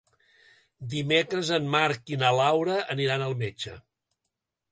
[0.93, 3.77] Dimecres en Marc i na Laura aniran al metge.